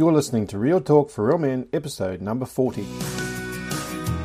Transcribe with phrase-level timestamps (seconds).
[0.00, 2.86] You're listening to Real Talk for Real Men, episode number 40.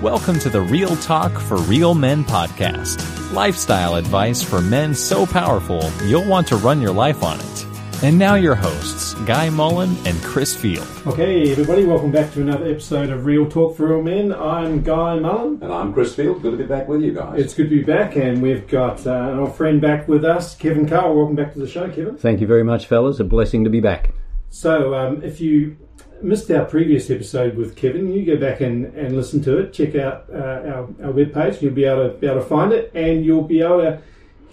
[0.02, 3.34] Welcome to the Real Talk for Real Men podcast.
[3.34, 7.66] Lifestyle advice for men so powerful you'll want to run your life on it.
[8.02, 10.88] And now your hosts, Guy Mullen and Chris Field.
[11.08, 14.32] Okay, everybody, welcome back to another episode of Real Talk for Real Men.
[14.32, 15.60] I'm Guy Mullen.
[15.62, 16.42] And I'm Chris Field.
[16.42, 17.38] Good to be back with you guys.
[17.38, 20.56] It's good to be back, and we've got uh, an old friend back with us,
[20.56, 21.14] Kevin Currell.
[21.14, 22.16] Welcome back to the show, Kevin.
[22.16, 23.20] Thank you very much, fellas.
[23.20, 24.14] A blessing to be back.
[24.56, 25.76] So, um, if you
[26.22, 29.74] missed our previous episode with Kevin, you go back and, and listen to it.
[29.74, 31.62] Check out uh, our, our webpage.
[31.62, 34.02] You'll be able to be able to find it, and you'll be able to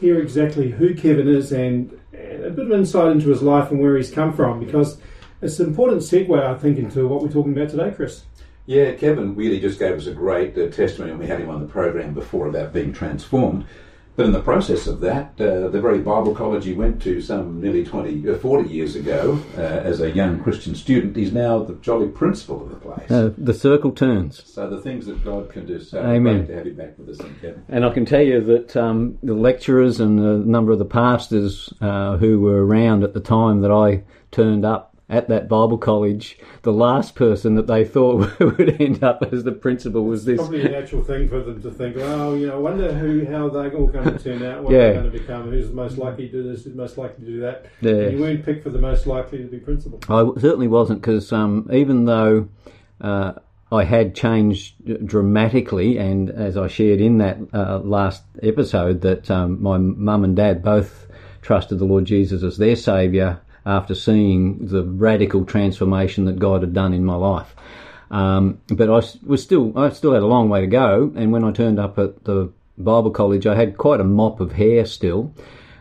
[0.01, 3.79] hear exactly who Kevin is and, and a bit of insight into his life and
[3.79, 4.59] where he's come from.
[4.59, 4.99] Because
[5.41, 8.25] it's an important segue, I think, into what we're talking about today, Chris.
[8.67, 11.61] Yeah, Kevin really just gave us a great uh, testimony when we had him on
[11.61, 13.67] the program before about being transformed.
[14.15, 17.63] But in the process of that, uh, the very Bible college he went to some
[17.63, 21.75] nearly 20, uh, 40 years ago uh, as a young Christian student, he's now the
[21.77, 23.35] jolly principal of the place.
[23.39, 24.45] The circle turns.
[24.45, 25.81] So the things that God can do.
[25.81, 26.47] So Amen.
[26.47, 27.65] to have you back with us, Kevin.
[27.69, 31.73] And I can tell you that um, the lecturers and a number of the pastors
[31.81, 36.39] uh, who were around at the time that I turned up at that Bible college,
[36.63, 40.39] the last person that they thought would end up as the principal was this.
[40.39, 43.49] Probably a natural thing for them to think, oh, you know, I wonder who, how
[43.49, 44.79] they're all going to turn out, what Yeah.
[44.79, 47.31] they're going to become, who's the most likely to do this, who's most likely to
[47.31, 47.67] do that.
[47.81, 47.93] Yeah.
[47.93, 50.01] And you weren't picked for the most likely to be principal.
[50.09, 52.49] I certainly wasn't because um, even though
[53.01, 53.33] uh,
[53.71, 59.63] I had changed dramatically, and as I shared in that uh, last episode, that um,
[59.63, 61.07] my mum and dad both
[61.43, 66.73] trusted the Lord Jesus as their saviour after seeing the radical transformation that God had
[66.73, 67.55] done in my life.
[68.11, 71.13] Um, but I was still, I still had a long way to go.
[71.17, 74.53] And when I turned up at the Bible college, I had quite a mop of
[74.53, 75.35] hair still.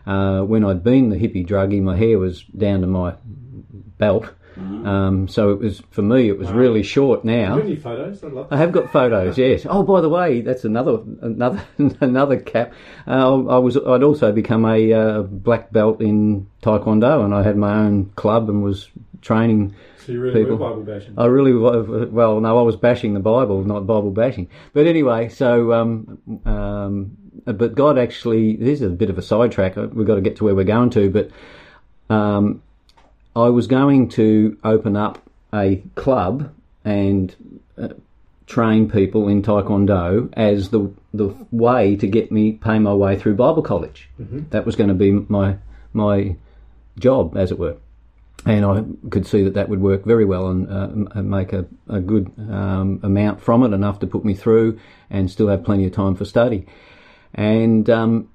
[0.06, 3.14] Uh, when I'd been the hippie druggie, my hair was down to my
[3.98, 4.30] belt.
[4.56, 6.28] Um, so it was for me.
[6.28, 7.56] It was really short now.
[7.56, 8.22] Have you any photos?
[8.22, 9.38] I'd love I have got photos.
[9.38, 9.66] Yes.
[9.72, 11.62] Oh, by the way, that's another another
[12.00, 12.72] another cap.
[13.06, 17.56] Uh, I was I'd also become a uh, black belt in Taekwondo, and I had
[17.56, 18.88] my own club and was
[19.22, 19.74] training.
[20.04, 20.56] So you really people.
[20.56, 21.14] were Bible bashing.
[21.16, 24.48] I really well, no, I was bashing the Bible, not Bible bashing.
[24.72, 29.76] But anyway, so um, um, but God actually, this is a bit of a sidetrack.
[29.78, 31.30] uh, We've got to get to where we're going to, but
[32.14, 32.62] um,
[33.34, 35.22] I was going to open up
[35.54, 36.52] a club
[36.84, 37.34] and
[37.78, 37.88] uh,
[38.46, 43.34] train people in Taekwondo as the the way to get me pay my way through
[43.34, 44.08] Bible college.
[44.50, 45.56] That was going to be my
[45.92, 46.36] my
[46.98, 47.76] job, as it were.
[48.44, 50.68] And I could see that that would work very well and
[51.16, 55.30] uh, make a, a good um, amount from it, enough to put me through, and
[55.30, 56.66] still have plenty of time for study.
[57.34, 58.28] And um,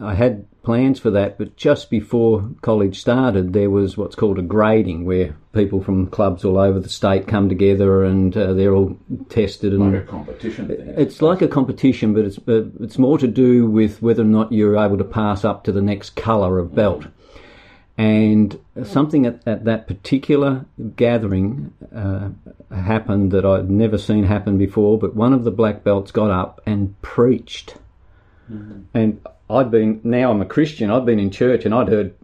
[0.00, 4.42] I had plans for that, but just before college started, there was what's called a
[4.42, 8.98] grading, where people from clubs all over the state come together and uh, they're all
[9.28, 10.94] tested and Like a competition thing.
[10.96, 14.50] it's like a competition, but it's uh, it's more to do with whether or not
[14.50, 17.06] you're able to pass up to the next colour of belt.
[17.96, 20.64] And something at, at that particular
[20.96, 22.30] gathering uh,
[22.74, 24.98] happened that I'd never seen happen before.
[24.98, 27.76] But one of the black belts got up and preached,
[28.92, 30.90] and I'd been now I'm a Christian.
[30.90, 32.14] I'd been in church and I'd heard,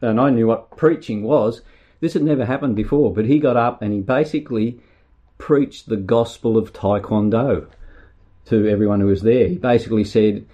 [0.00, 1.62] and I knew what preaching was.
[2.00, 4.80] This had never happened before, but he got up and he basically
[5.38, 7.66] preached the gospel of Taekwondo
[8.46, 9.48] to everyone who was there.
[9.48, 10.44] He basically said,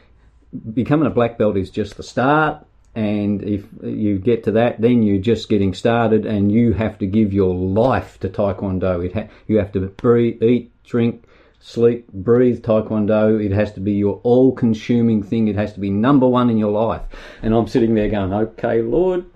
[0.73, 2.65] becoming a black belt is just the start,
[2.95, 7.07] and if you get to that, then you're just getting started, and you have to
[7.07, 9.13] give your life to Taekwondo.
[9.13, 11.25] Ha- you have to breathe, eat, drink,
[11.61, 13.43] sleep, breathe Taekwondo.
[13.43, 15.47] It has to be your all-consuming thing.
[15.49, 17.03] It has to be number one in your life.
[17.43, 19.27] And I'm sitting there going, "Okay, Lord,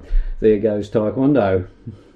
[0.40, 1.66] there goes Taekwondo."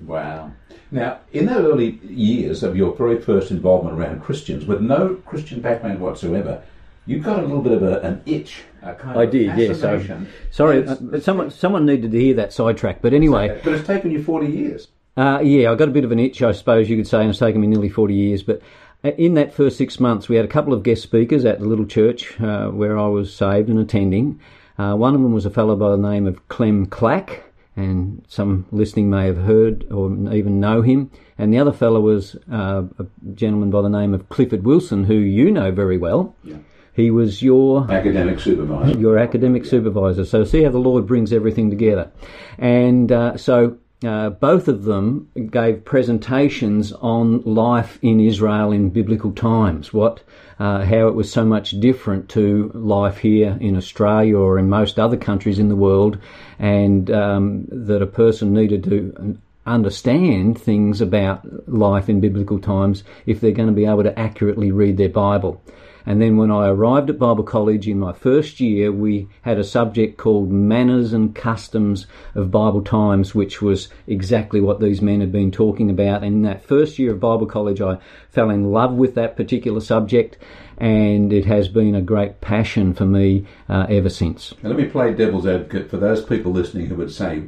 [0.05, 0.53] Wow.
[0.91, 5.61] Now, in the early years of your very first involvement around Christians, with no Christian
[5.61, 6.63] background whatsoever,
[7.05, 8.63] you got a little bit of a, an itch.
[8.83, 9.83] A kind I of did, yes.
[9.83, 10.29] I, fascination.
[10.51, 13.03] sorry, uh, someone someone needed to hear that sidetrack.
[13.03, 14.89] But anyway, But it's taken you 40 years.
[15.17, 17.31] Uh, yeah, I got a bit of an itch, I suppose you could say, and
[17.31, 18.45] it's taken me nearly 40 years.
[18.45, 18.63] But
[19.05, 21.87] in that first six months, we had a couple of guest speakers at the little
[21.87, 24.41] church uh, where I was saved and attending.
[24.79, 27.43] Uh, one of them was a fellow by the name of Clem Clack,
[27.77, 31.11] and some listening may have heard or even know him.
[31.37, 35.15] And the other fellow was uh, a gentleman by the name of Clifford Wilson, who
[35.15, 36.35] you know very well.
[36.43, 36.57] Yeah.
[36.95, 38.99] He was your Academic supervisor.
[38.99, 40.25] your academic supervisor.
[40.25, 42.11] So see how the Lord brings everything together.
[42.59, 49.33] And uh, so uh, both of them gave presentations on life in Israel in biblical
[49.33, 49.93] times.
[49.93, 50.23] What,
[50.61, 55.01] uh, how it was so much different to life here in Australia or in most
[55.01, 56.19] other countries in the world,
[56.59, 63.41] and um, that a person needed to understand things about life in biblical times if
[63.41, 65.61] they're going to be able to accurately read their Bible.
[66.07, 69.65] And then when I arrived at Bible College in my first year, we had a
[69.65, 75.33] subject called Manners and Customs of Bible Times, which was exactly what these men had
[75.33, 76.23] been talking about.
[76.23, 77.99] And in that first year of Bible College, I
[78.31, 80.39] fell in love with that particular subject,
[80.77, 84.55] and it has been a great passion for me uh, ever since.
[84.63, 87.43] Now, let me play devil's advocate for those people listening who would say?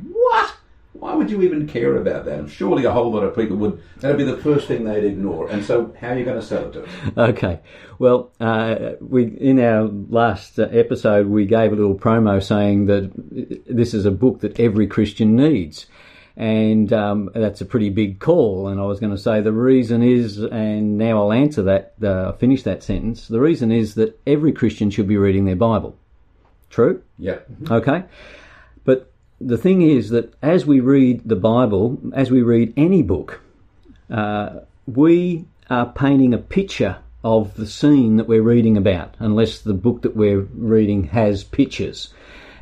[1.00, 2.38] Why would you even care about that?
[2.38, 3.82] And surely a whole lot of people would.
[3.96, 5.48] That'd be the first thing they'd ignore.
[5.48, 6.90] And so, how are you going to sell it to us?
[7.30, 7.60] Okay.
[7.98, 13.10] Well, uh, we in our last uh, episode we gave a little promo saying that
[13.66, 15.86] this is a book that every Christian needs,
[16.36, 18.68] and um, that's a pretty big call.
[18.68, 21.94] And I was going to say the reason is, and now I'll answer that.
[22.02, 23.26] Uh, finish that sentence.
[23.28, 25.96] The reason is that every Christian should be reading their Bible.
[26.68, 27.02] True.
[27.18, 27.38] Yeah.
[27.70, 28.04] Okay.
[29.40, 33.40] The thing is that as we read the Bible, as we read any book,
[34.10, 39.74] uh, we are painting a picture of the scene that we're reading about, unless the
[39.74, 42.12] book that we're reading has pictures.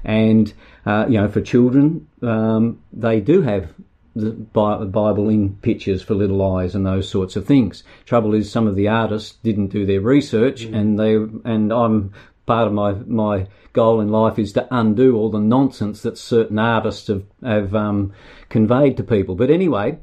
[0.05, 0.53] And,
[0.87, 3.73] uh, you know, for children, um, they do have
[4.15, 7.85] the Bible in pictures for little eyes and those sorts of things.
[8.05, 10.75] Trouble is, some of the artists didn't do their research, mm.
[10.75, 11.15] and they
[11.49, 12.13] and I'm
[12.49, 16.59] part of my my goal in life is to undo all the nonsense that certain
[16.59, 18.13] artists have have um,
[18.49, 19.37] conveyed to people.
[19.37, 19.99] But anyway,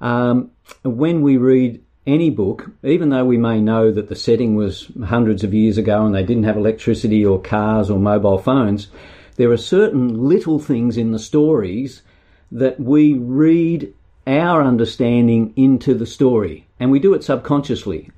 [0.00, 0.50] um,
[0.82, 5.44] when we read any book, even though we may know that the setting was hundreds
[5.44, 8.88] of years ago and they didn't have electricity or cars or mobile phones,
[9.36, 12.02] there are certain little things in the stories
[12.50, 13.94] that we read
[14.26, 16.66] our understanding into the story.
[16.80, 18.10] And we do it subconsciously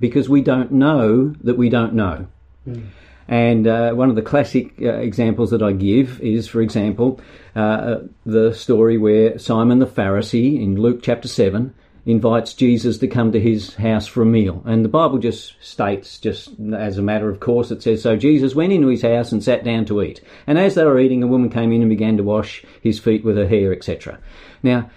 [0.00, 2.26] because we don't know that we don't know.
[2.66, 2.86] Mm.
[3.28, 7.20] And uh, one of the classic uh, examples that I give is, for example,
[7.54, 11.74] uh, the story where Simon the Pharisee in Luke chapter 7
[12.06, 14.62] invites Jesus to come to his house for a meal.
[14.64, 18.54] And the Bible just states, just as a matter of course, it says, So Jesus
[18.54, 20.22] went into his house and sat down to eat.
[20.46, 23.24] And as they were eating, a woman came in and began to wash his feet
[23.24, 24.18] with her hair, etc.
[24.62, 24.90] Now,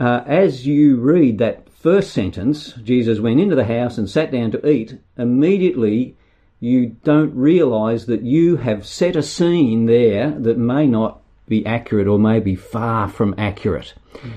[0.00, 4.50] uh, as you read that first sentence, Jesus went into the house and sat down
[4.50, 6.16] to eat, immediately
[6.60, 12.06] you don't realize that you have set a scene there that may not be accurate
[12.06, 13.94] or may be far from accurate.
[14.14, 14.32] Mm.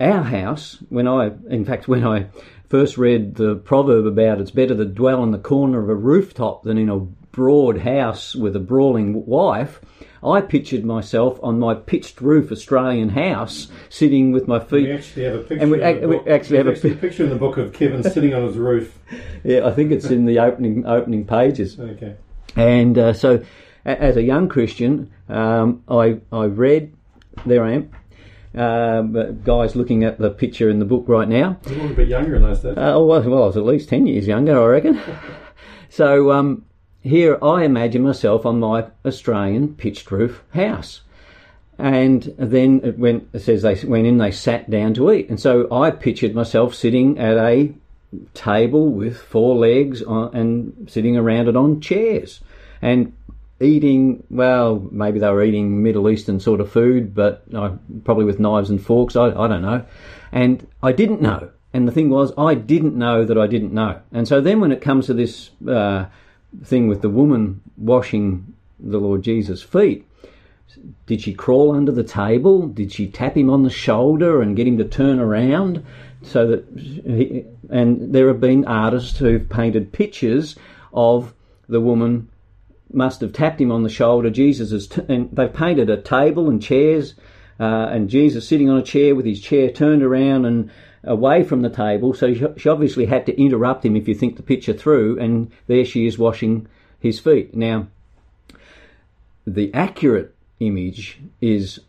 [0.00, 2.26] Our house, when I, in fact, when I
[2.68, 6.62] first read the proverb about it's better to dwell in the corner of a rooftop
[6.62, 9.80] than in a broad house with a brawling wife,
[10.22, 14.88] I pictured myself on my pitched roof Australian house, sitting with my feet.
[14.88, 15.62] We actually have a picture.
[15.62, 18.34] And we, ac- we actually have a, a, picture in the book of Kevin sitting
[18.34, 18.98] on his roof.
[19.44, 21.78] Yeah, I think it's in the opening opening pages.
[21.78, 22.16] Okay.
[22.56, 23.42] And uh, so,
[23.86, 26.92] a- as a young Christian, um, I I read.
[27.46, 27.90] There I am.
[28.54, 31.58] Um, guys looking at the picture in the book right now.
[31.70, 32.76] You were a bit younger in those days.
[32.76, 35.00] Uh, well, well, I was at least 10 years younger, I reckon.
[35.88, 36.64] so um,
[37.08, 41.02] here I imagine myself on my Australian pitched roof house.
[41.78, 45.28] And then it went, it says they went in, they sat down to eat.
[45.28, 47.72] And so I pictured myself sitting at a
[48.34, 52.40] table with four legs on, and sitting around it on chairs
[52.82, 53.12] and
[53.60, 57.70] eating, well, maybe they were eating Middle Eastern sort of food, but uh,
[58.04, 59.84] probably with knives and forks, I, I don't know.
[60.32, 61.50] And I didn't know.
[61.72, 64.00] And the thing was, I didn't know that I didn't know.
[64.12, 66.06] And so then when it comes to this, uh,
[66.64, 70.04] thing with the woman washing the Lord Jesus' feet.
[71.06, 72.68] Did she crawl under the table?
[72.68, 75.84] Did she tap him on the shoulder and get him to turn around?
[76.22, 80.56] So that, he, and there have been artists who've painted pictures
[80.92, 81.34] of
[81.68, 82.28] the woman
[82.92, 84.30] must have tapped him on the shoulder.
[84.30, 87.14] Jesus is, t- and they've painted a table and chairs,
[87.60, 90.70] uh, and Jesus sitting on a chair with his chair turned around and
[91.04, 94.42] away from the table, so she obviously had to interrupt him if you think the
[94.42, 96.66] picture through, and there she is washing
[97.00, 97.54] his feet.
[97.54, 97.86] Now,
[99.46, 101.80] the accurate image is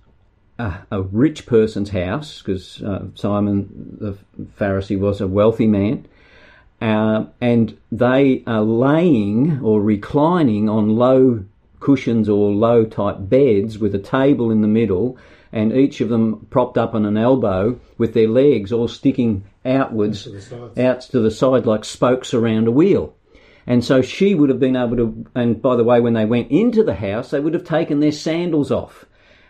[0.57, 4.17] a, a rich person's house, because uh, Simon the
[4.59, 6.05] Pharisee was a wealthy man,
[6.81, 11.43] uh, and they are laying or reclining on low
[11.79, 15.17] cushions or low type beds with a table in the middle
[15.51, 20.23] and each of them propped up on an elbow with their legs all sticking outwards,
[20.23, 23.13] to out to the side like spokes around a wheel.
[23.65, 26.49] And so she would have been able to, and by the way, when they went
[26.51, 29.05] into the house, they would have taken their sandals off.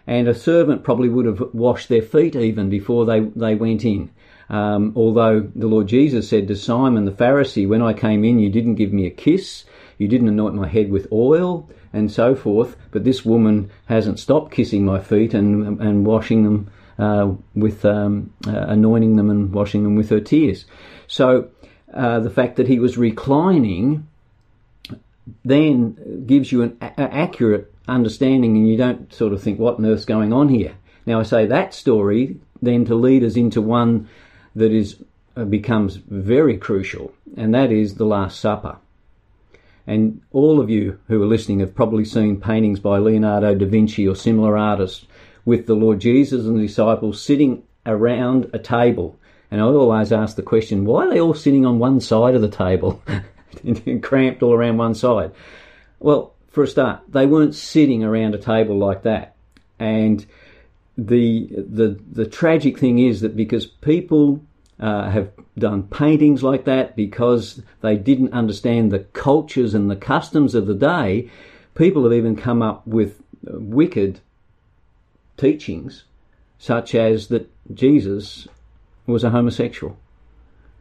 [0.06, 4.10] And a servant probably would have washed their feet even before they, they went in.
[4.50, 8.50] Um, although the Lord Jesus said to Simon the Pharisee, When I came in, you
[8.50, 9.66] didn't give me a kiss,
[9.98, 12.76] you didn't anoint my head with oil, and so forth.
[12.92, 18.34] But this woman hasn't stopped kissing my feet and and washing them uh, with um,
[18.48, 20.66] uh, anointing them and washing them with her tears.
[21.08, 21.50] So
[21.94, 24.08] uh, the fact that he was reclining
[25.46, 29.86] then gives you an a- accurate understanding, and you don't sort of think, "What on
[29.86, 30.74] earth's going on here?"
[31.06, 34.10] Now I say that story then to lead us into one
[34.60, 35.02] that is
[35.36, 38.78] uh, becomes very crucial, and that is the Last Supper.
[39.88, 44.08] And all of you who are listening have probably seen paintings by Leonardo da Vinci
[44.08, 45.08] or similar artists
[45.46, 49.18] with the Lord Jesus and the disciples sitting around a table.
[49.50, 52.42] And I always ask the question, why are they all sitting on one side of
[52.42, 53.02] the table,
[54.02, 55.32] cramped all around one side?
[56.00, 59.36] Well, for a start, they weren't sitting around a table like that.
[59.80, 60.24] And
[60.98, 64.44] the the the tragic thing is that because people
[64.80, 70.56] uh, have done paintings like that because they didn't understand the cultures and the customs
[70.56, 71.30] of the day.
[71.76, 74.22] People have even come up with wicked
[75.38, 76.06] teachings,
[76.58, 78.48] such as that Jesus
[79.06, 79.98] was a homosexual,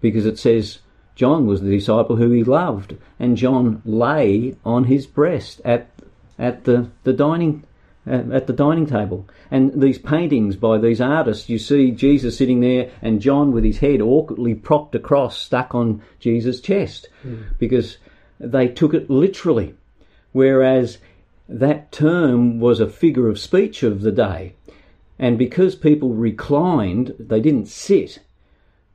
[0.00, 0.78] because it says
[1.14, 5.88] John was the disciple who he loved, and John lay on his breast at
[6.38, 7.64] at the, the dining
[8.09, 9.29] at the dining table.
[9.50, 13.79] And these paintings by these artists, you see Jesus sitting there and John with his
[13.79, 17.45] head awkwardly propped across, stuck on Jesus' chest, mm.
[17.59, 17.99] because
[18.41, 19.75] they took it literally.
[20.33, 20.99] Whereas
[21.49, 24.55] that term was a figure of speech of the day.
[25.19, 28.21] And because people reclined, they didn't sit.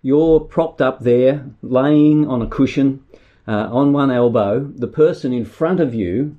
[0.01, 3.03] You're propped up there, laying on a cushion,
[3.48, 4.72] uh, on one elbow.
[4.75, 6.38] The person in front of you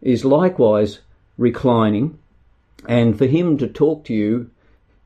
[0.00, 1.00] is likewise
[1.38, 2.18] reclining,
[2.86, 4.50] and for him to talk to you,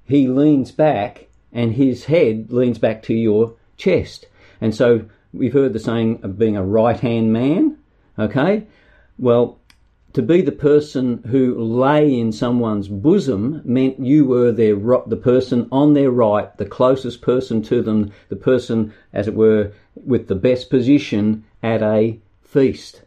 [0.05, 4.27] he leans back and his head leans back to your chest.
[4.61, 7.79] And so we've heard the saying of being a right hand man,
[8.19, 8.67] okay?
[9.19, 9.59] Well,
[10.15, 15.69] to be the person who lay in someone's bosom meant you were their the person
[15.73, 20.35] on their right, the closest person to them, the person, as it were, with the
[20.35, 23.03] best position at a feast.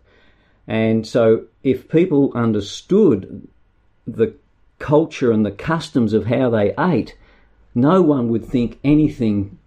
[0.68, 3.48] And so, if people understood
[4.08, 4.34] the
[4.80, 7.16] culture and the customs of how they ate,
[7.74, 9.58] no one would think anything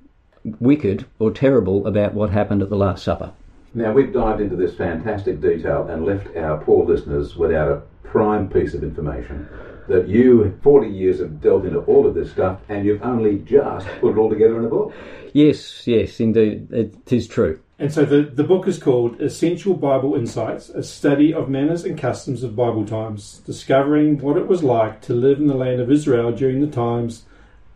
[0.60, 3.32] wicked or terrible about what happened at the Last Supper.
[3.74, 8.48] Now, we've dived into this fantastic detail and left our poor listeners without a prime
[8.48, 9.48] piece of information
[9.88, 13.86] that you, 40 years, have delved into all of this stuff and you've only just
[14.00, 14.92] put it all together in a book.
[15.32, 16.70] Yes, yes, indeed.
[16.72, 17.60] It is true.
[17.78, 21.96] And so the, the book is called Essential Bible Insights, a study of manners and
[21.96, 25.90] customs of Bible times, discovering what it was like to live in the land of
[25.90, 27.24] Israel during the times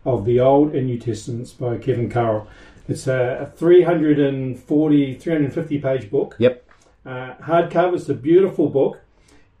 [0.03, 2.47] of the Old and New Testaments by Kevin Currell.
[2.89, 6.35] It's a 340, 350 page book.
[6.37, 6.69] Yep.
[7.05, 7.95] Uh, hardcover.
[7.95, 8.99] It's a beautiful book,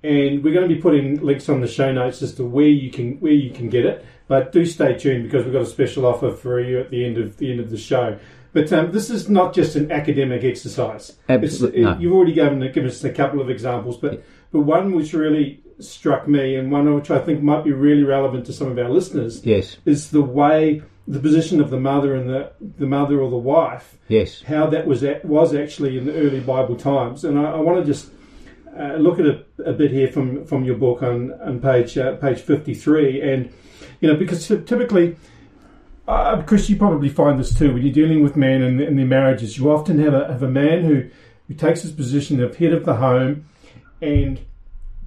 [0.03, 2.91] and we're going to be putting links on the show notes as to where you
[2.91, 4.05] can where you can get it.
[4.27, 7.17] But do stay tuned because we've got a special offer for you at the end
[7.17, 8.17] of the end of the show.
[8.53, 11.17] But um, this is not just an academic exercise.
[11.27, 11.97] Absolutely, no.
[11.97, 16.27] You've already given, given us a couple of examples, but but one which really struck
[16.27, 19.43] me, and one which I think might be really relevant to some of our listeners,
[19.43, 23.37] yes, is the way the position of the mother and the the mother or the
[23.37, 27.57] wife, yes, how that was was actually in the early Bible times, and I, I
[27.57, 28.11] want to just.
[28.77, 32.15] Uh, look at a, a, bit here from, from your book on, on page uh,
[32.15, 33.53] page 53 and
[34.01, 35.15] you know because typically
[36.07, 39.05] uh, Chris, you probably find this too when you're dealing with men and, and their
[39.05, 39.57] marriages.
[39.57, 41.09] You often have a have a man who
[41.47, 43.45] who takes his position of head of the home,
[44.01, 44.39] and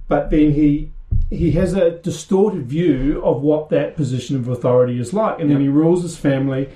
[0.07, 0.91] but then he
[1.29, 5.57] he has a distorted view of what that position of authority is like, and yep.
[5.57, 6.69] then he rules his family,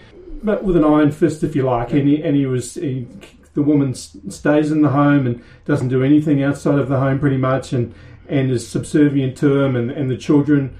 [0.44, 1.90] but with an iron fist, if you like.
[1.90, 2.00] Yep.
[2.00, 3.08] And he and he was he,
[3.54, 7.38] the woman stays in the home and doesn't do anything outside of the home pretty
[7.38, 7.94] much, and
[8.28, 10.78] and is subservient to him, and and the children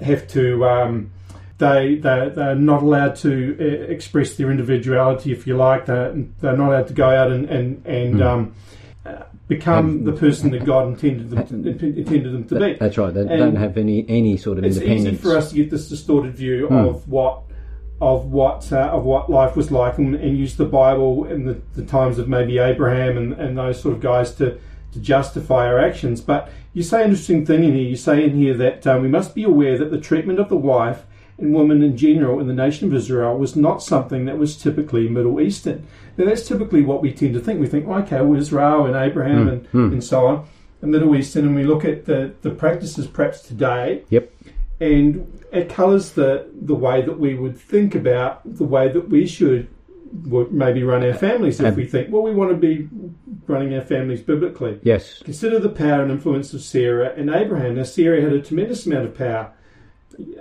[0.00, 0.64] have to.
[0.66, 1.12] Um,
[1.58, 5.86] they they they're not allowed to uh, express their individuality, if you like.
[5.86, 8.26] They're, they're not allowed to go out and and and mm.
[8.26, 8.54] um,
[9.06, 11.54] uh, become the person that God intended them to,
[11.98, 12.74] intended them to be.
[12.74, 13.14] That's right.
[13.14, 15.06] They and don't have any any sort of it's independence.
[15.06, 16.88] It's easy for us to get this distorted view mm.
[16.88, 17.42] of what
[18.02, 21.62] of what uh, of what life was like, and, and use the Bible and the,
[21.74, 24.58] the, times of maybe Abraham and, and those sort of guys to
[24.92, 26.20] to justify our actions.
[26.20, 27.88] But you say an interesting thing in here.
[27.88, 30.56] You say in here that um, we must be aware that the treatment of the
[30.56, 31.04] wife
[31.38, 35.08] and women in general in the nation of Israel was not something that was typically
[35.08, 35.86] Middle Eastern.
[36.16, 37.60] Now, that's typically what we tend to think.
[37.60, 39.92] We think, okay, well, Israel and Abraham mm, and, mm.
[39.92, 40.48] and so on,
[40.80, 44.02] the Middle Eastern, and we look at the, the practices perhaps today.
[44.10, 44.31] Yep.
[44.82, 49.26] And it colours the, the way that we would think about the way that we
[49.26, 49.68] should
[50.50, 52.88] maybe run our families if we think, well, we want to be
[53.46, 54.80] running our families biblically.
[54.82, 55.22] Yes.
[55.22, 57.76] Consider the power and influence of Sarah and Abraham.
[57.76, 59.52] Now, Sarah had a tremendous amount of power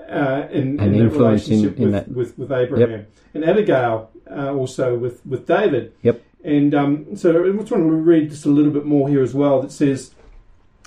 [0.09, 2.07] uh, in, An in influence in- relationship in with, that.
[2.09, 5.93] with with Abraham and Abigail uh, also with with David.
[6.01, 6.21] Yep.
[6.43, 9.33] And um, so I just want to read just a little bit more here as
[9.33, 9.61] well.
[9.61, 10.15] That says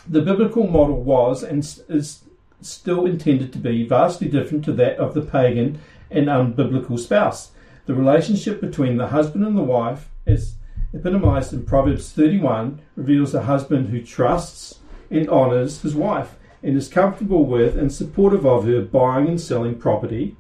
[0.06, 2.23] the biblical model was and is
[2.64, 5.80] still intended to be vastly different to that of the pagan
[6.10, 7.50] and unbiblical spouse.
[7.86, 10.54] The relationship between the husband and the wife, as
[10.94, 14.78] epitomized in Proverbs 31, reveals a husband who trusts
[15.10, 19.78] and honors his wife and is comfortable with and supportive of her buying and selling
[19.78, 20.36] property,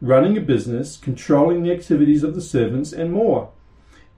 [0.00, 3.50] running a business, controlling the activities of the servants, and more.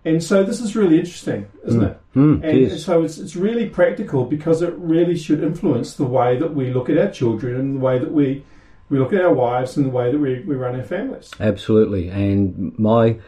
[0.05, 1.87] And so this is really interesting, isn't hmm.
[1.87, 2.01] it?
[2.19, 6.37] Mm, And, and so it's, it's really practical because it really should influence the way
[6.39, 8.45] that we look at our children and the way that we,
[8.91, 11.31] we look at our wives and the way that we, we run our families.
[11.39, 12.09] Absolutely.
[12.09, 13.19] And my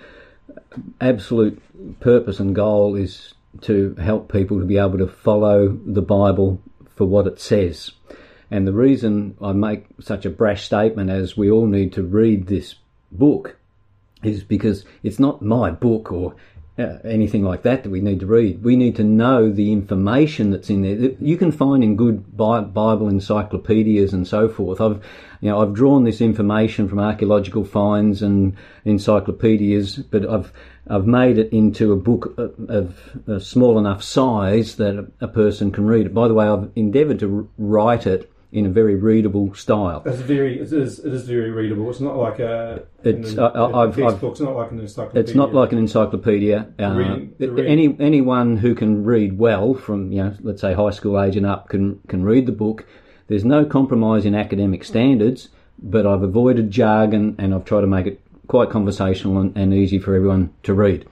[1.01, 1.63] absolute
[2.01, 6.61] purpose and goal is to help people to be able to follow the Bible
[6.97, 7.93] for what it says.
[8.51, 12.49] And the reason I make such a brash statement as we all need to read
[12.49, 12.75] this
[13.13, 13.57] book
[14.25, 16.35] is because it's not my book or
[16.81, 18.63] uh, anything like that that we need to read.
[18.63, 20.97] We need to know the information that's in there.
[20.97, 24.81] that You can find in good Bible encyclopedias and so forth.
[24.81, 25.03] I've,
[25.41, 30.53] you know, I've drawn this information from archaeological finds and encyclopedias, but I've
[30.89, 35.71] I've made it into a book of, a small enough size that a, a person
[35.71, 36.15] can read it.
[36.15, 40.03] By the way, I've endeavoured to write it in a very readable style.
[40.05, 41.89] It's very, it is, it is very readable.
[41.89, 45.21] It's not like a, It's- an, I- I- I've- It's not like an encyclopedia.
[45.21, 46.67] It's not like an encyclopedia.
[46.81, 47.67] Uh, reading- reading.
[47.67, 51.47] any anyone who can read well, from you know, let's say high school age and
[51.47, 52.87] up, can can read the book.
[53.29, 58.07] There's no compromise in academic standards, but I've avoided jargon and I've tried to make
[58.07, 61.07] it quite conversational and, and easy for everyone to read.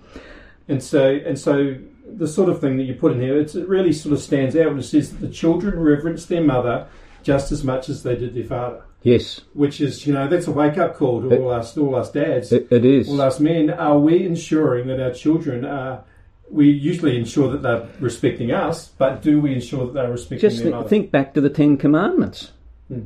[0.66, 1.76] And so, and so,
[2.12, 4.56] the sort of thing that you put in here, it's, it really sort of stands
[4.56, 6.88] out when it says that the children reverence their mother
[7.22, 8.82] just as much as they did their father.
[9.02, 11.94] Yes, Which is, you know, that's a wake up call to It- all us, all
[11.94, 13.08] us dads, it, it is.
[13.08, 13.70] all us men.
[13.70, 16.02] Are we ensuring that our children are?
[16.50, 20.56] We usually ensure that they're respecting us, but do we ensure that they're respecting Just
[20.58, 20.88] their th- mother?
[20.88, 22.52] think back to the Ten Commandments.
[22.88, 23.00] Hmm.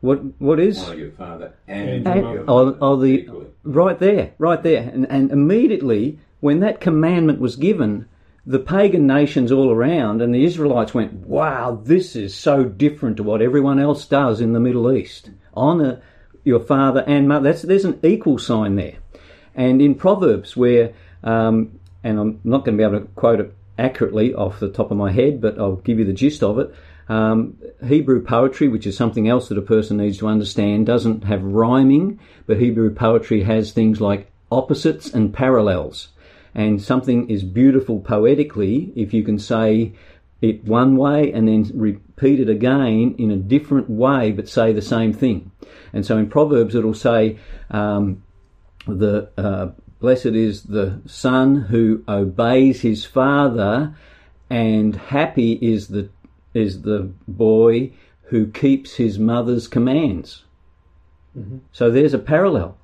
[0.00, 2.44] What what is Honour your father And and, your your mother.
[2.44, 3.46] mother Oh, oh, the- equally.
[3.64, 4.90] Right there, right there.
[4.92, 8.06] And, and immediately, when that commandment was given,
[8.48, 13.22] the pagan nations all around and the Israelites went, wow, this is so different to
[13.22, 15.30] what everyone else does in the Middle East.
[15.54, 16.00] Honour
[16.44, 17.52] your father and mother.
[17.52, 18.96] That's, there's an equal sign there.
[19.54, 23.54] And in Proverbs, where, um, and I'm not going to be able to quote it
[23.76, 26.74] accurately off the top of my head, but I'll give you the gist of it.
[27.10, 31.42] Um, Hebrew poetry, which is something else that a person needs to understand, doesn't have
[31.44, 36.08] rhyming, but Hebrew poetry has things like opposites and parallels.
[36.54, 39.92] And something is beautiful poetically if you can say
[40.40, 44.82] it one way and then repeat it again in a different way but say the
[44.82, 45.50] same thing.
[45.92, 47.38] And so in Proverbs it'll say,
[47.70, 48.22] um,
[48.86, 49.68] the uh,
[50.00, 53.94] blessed is the son who obeys his father,
[54.48, 56.08] and happy is the
[56.54, 57.92] is the boy
[58.24, 60.44] who keeps his mother's commands.
[61.72, 62.77] So there's a parallel,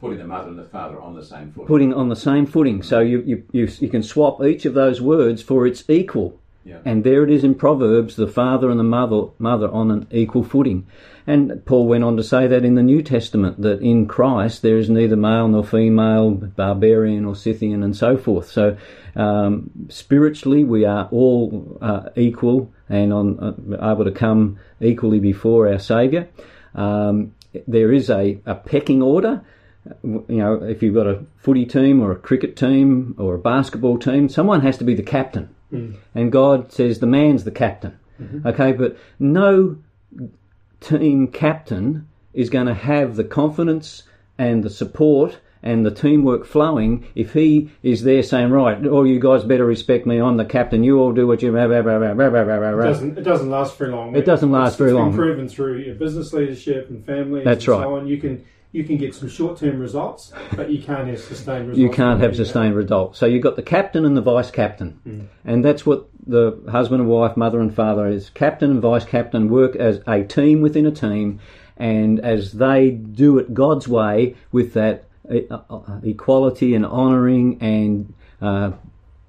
[0.00, 1.66] Putting the mother and the father on the same footing.
[1.66, 2.82] putting on the same footing.
[2.82, 6.38] So you you, you, you can swap each of those words for its equal.
[6.64, 6.78] yeah.
[6.84, 10.44] And there it is in Proverbs, the father and the mother, mother on an equal
[10.44, 10.86] footing.
[11.26, 14.78] And Paul went on to say that in the New Testament, that in Christ there
[14.78, 18.50] is neither male nor female, barbarian or Scythian, and so forth.
[18.50, 18.78] So
[19.14, 25.68] um, spiritually, we are all uh, equal and on uh, able to come equally before
[25.68, 26.28] our Saviour.
[26.74, 27.34] Um,
[27.66, 29.42] there is a, a pecking order
[30.04, 33.98] you know, if you've got a footy team or a cricket team or a basketball
[33.98, 35.54] team, someone has to be the captain.
[35.72, 35.96] Mm.
[36.14, 37.98] And God says the man's the captain.
[38.20, 38.46] Mm-hmm.
[38.48, 39.76] Okay, but no
[40.80, 44.04] team captain is going to have the confidence
[44.38, 49.18] and the support and the teamwork flowing if he is there saying, right, all you
[49.18, 51.50] guys better respect me, I'm the captain, you all do what you...
[51.50, 54.14] Blah, blah, blah, blah, blah, blah, blah, It doesn't, it doesn't last very long.
[54.14, 55.14] It doesn't last It's- very it's been long.
[55.14, 57.42] proven through your business leadership and family.
[57.42, 57.82] That's and right.
[57.82, 58.06] So on.
[58.06, 61.78] You can you can get some short term results, but you can't have sustained results.
[61.78, 63.18] you can't have sustained results.
[63.18, 67.10] So you've got the captain and the vice captain, and that's what the husband and
[67.10, 68.30] wife, mother and father is.
[68.30, 71.40] Captain and vice captain work as a team within a team,
[71.76, 78.12] and as they do it God's way with that uh, uh, equality and honouring and
[78.42, 78.72] uh,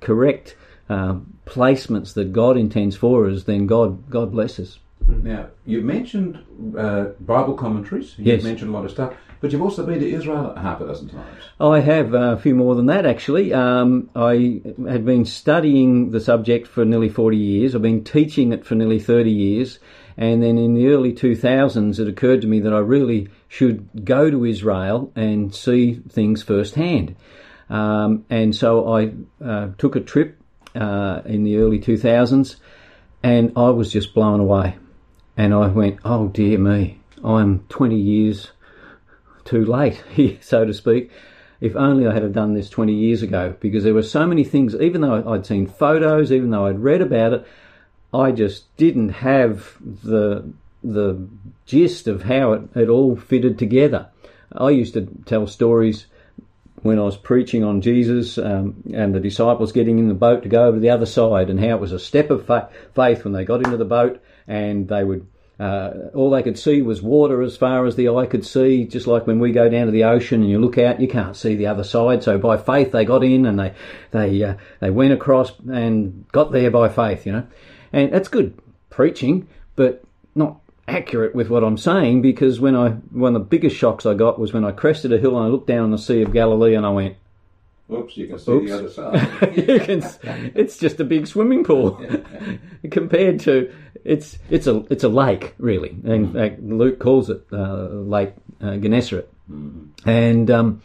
[0.02, 0.56] correct
[0.90, 4.80] uh, placements that God intends for us, then God God blesses.
[5.24, 6.40] Now, you've mentioned
[6.78, 8.44] uh, Bible commentaries, you've Yes.
[8.44, 11.10] mentioned a lot of stuff, but you've also been to Israel a half a dozen
[11.10, 11.44] times.
[11.60, 13.54] I have uh, a few more than that actually.
[13.54, 17.76] Um, I had been studying the subject for nearly 40 years.
[17.76, 19.80] I've been teaching it for nearly 30 years.
[20.18, 24.30] And then in the early 2000s, it occurred to me that I really should go
[24.30, 27.16] to Israel and see things firsthand.
[27.70, 30.38] Um, and so I uh, took a trip
[30.76, 32.58] uh, in the early 2000s
[33.24, 34.76] and I was just blown away.
[35.40, 38.52] And I went, oh dear me, I'm 20 years
[39.46, 40.04] too late,
[40.42, 41.12] so to speak.
[41.62, 44.76] If only I had done this 20 years ago, because there were so many things,
[44.76, 47.48] even though I'd seen photos, even though I'd read about it,
[48.14, 50.52] I just didn't have the
[50.84, 51.26] the
[51.66, 54.08] gist of how it, it all fitted together.
[54.52, 56.08] I used to tell stories
[56.82, 60.50] when I was preaching on Jesus um, and the disciples getting in the boat to
[60.50, 63.24] go over to the other side, and how it was a step of fa- faith
[63.24, 65.26] when they got into the boat and they would.
[65.60, 69.08] Uh, all they could see was water as far as the eye could see, just
[69.08, 71.54] like when we go down to the ocean and you look out, you can't see
[71.56, 72.24] the other side.
[72.24, 73.74] So by faith, they got in and they
[74.12, 77.48] they uh, they went across and got there by faith, you know.
[77.92, 78.58] And that's good
[78.90, 80.02] preaching, but
[80.34, 84.14] not accurate with what I'm saying because when I one of the biggest shocks I
[84.14, 86.34] got was when I crested a hill and I looked down on the Sea of
[86.34, 87.16] Galilee and I went,
[87.92, 88.70] Oops, you can see Oops.
[88.70, 89.58] the other side.
[89.68, 90.04] you can,
[90.56, 92.00] it's just a big swimming pool
[92.92, 93.74] compared to
[94.06, 95.98] it's it's a it's a lake really.
[96.04, 99.28] In fact, Luke calls it uh, Lake uh, Gennesaret,
[100.06, 100.82] and um,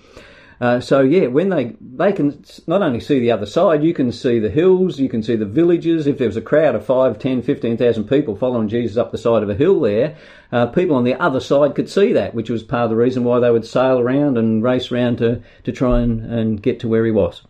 [0.65, 4.11] uh, so yeah, when they they can not only see the other side, you can
[4.11, 6.07] see the hills, you can see the villages.
[6.07, 9.43] If there was a crowd of 5, 10, 15,000 people following Jesus up the side
[9.43, 10.17] of a hill there,
[10.53, 13.25] uh, people on the other side could see that, which was part of the reason
[13.25, 16.89] why they would sail around and race around to, to try and, and get to
[16.89, 17.43] where he was.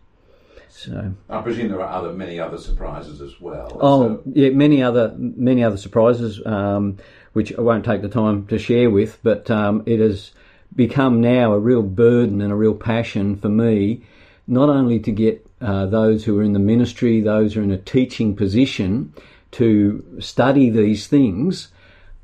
[0.68, 3.78] So I presume there are other many other surprises as well.
[3.80, 6.96] Oh, So- yeah, many other many other surprises, um,
[7.32, 10.32] which I won't take the time to share with, but um, it has
[10.74, 14.02] become now a real burden and a real passion for me,
[14.46, 17.70] not only to get uh, those who are in the ministry, those who are in
[17.70, 19.12] a teaching position,
[19.52, 21.68] to study these things,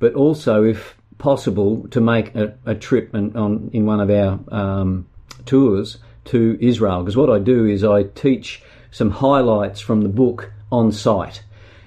[0.00, 4.40] but also, if possible, to make a, a trip and on in one of our
[4.50, 5.06] um,
[5.46, 7.02] tours to Israel.
[7.02, 11.42] Because what I do is I teach some highlights from the book on site.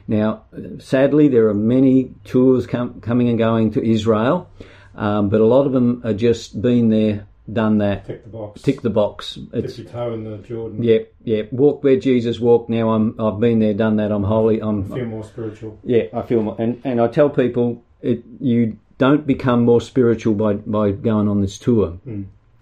[0.08, 0.44] Now,
[0.80, 4.50] sadly, there are many tours com- coming and going to Israel,
[4.96, 8.62] um, but a lot of them are just been there, done that, Tick the box.
[8.62, 9.38] tick the box.
[9.54, 10.82] It's Dip your toe in the Jordan.
[10.84, 11.44] yeah, yeah.
[11.52, 12.70] Walk where Jesus walked.
[12.70, 14.12] Now I'm I've been there, done that.
[14.12, 14.62] I'm holy.
[14.62, 15.78] I'm Feel more spiritual.
[15.84, 16.04] yeah.
[16.14, 20.54] I feel more, and and I tell people it you don't become more spiritual by
[20.54, 21.98] by going on this tour.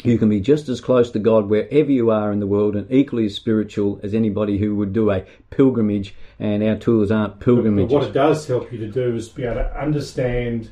[0.03, 2.91] You can be just as close to God wherever you are in the world and
[2.91, 6.15] equally as spiritual as anybody who would do a pilgrimage.
[6.39, 9.43] And our tours aren't But, but what it does help you to do is be
[9.43, 10.71] able to understand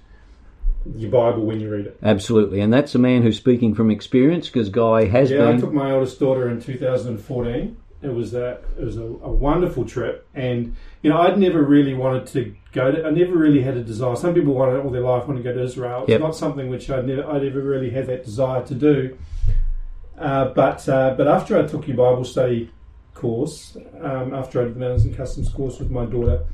[0.96, 1.98] your Bible when you read it.
[2.02, 5.58] Absolutely, and that's a man who's speaking from experience because Guy has been Yeah, I
[5.58, 7.78] took my oldest daughter in 2014.
[8.02, 11.94] It was a it was a, a wonderful trip, and you know I'd never really
[11.94, 13.06] wanted to go to.
[13.06, 14.16] I never really had a desire.
[14.16, 16.04] Some people want it all their life want to go to Israel.
[16.04, 16.22] It's Yep.
[16.22, 19.18] not something which I'd never I'd never really had that desire to do.
[20.18, 22.72] Uh, but uh, but after I took your Bible study
[23.16, 26.46] course, um, after I did the Manners and Customs course with my daughter,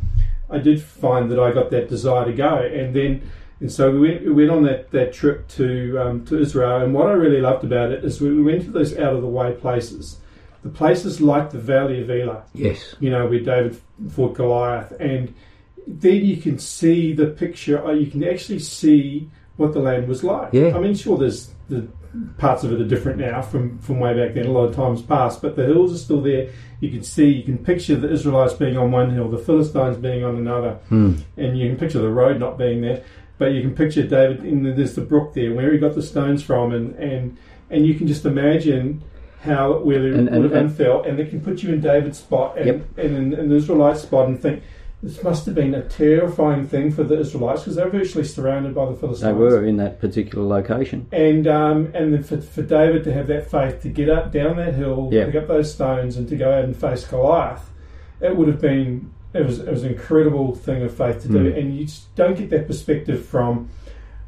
[0.50, 4.00] I did find that I got that desire to go, and then and so we
[4.00, 6.84] went, we went on that, that trip to um, to Israel.
[6.84, 9.22] And what I really loved about it is we, we went to those out of
[9.22, 10.18] the way places,
[10.63, 15.34] the places like the Valley of Elah, Yes, you know, where David fought Goliath, and
[15.88, 17.80] then you can see the picture.
[17.80, 20.54] Or you can actually see what the land was like.
[20.54, 20.76] Yeah.
[20.76, 21.88] I mean, sure, there's the
[22.38, 24.48] parts of it are different now from from way back then.
[24.48, 26.50] A lot of times past, but the hills are still there.
[26.82, 30.24] You can see, you can picture the Israelites being on one hill, the Philistines being
[30.26, 30.78] on another,
[31.38, 33.04] and you can picture the road not being there.
[33.38, 34.45] But you can picture David.
[34.45, 37.38] In the, there's the brook there, where he got the stones from, and and
[37.69, 39.02] and you can just imagine
[39.41, 41.80] how it would, And- and- would have and- unfelt, and it can put you in
[41.82, 42.82] David's spot and, Yep.
[42.98, 44.62] and in, in the Israelite spot, and think
[45.04, 48.86] this must have been a terrifying thing for the Israelites because they're virtually surrounded by
[48.86, 49.21] the Philistines.
[49.21, 51.06] they were in that particular location.
[51.12, 54.56] And um, and then for, for David to have that faith to get up down
[54.58, 55.26] that hill, Yeah.
[55.26, 57.69] pick up those stones, and to go out and face Goliath,
[58.21, 61.52] it would have been it was it was an incredible thing of faith to do,
[61.52, 61.58] Mm.
[61.58, 63.69] and you just don't get that perspective from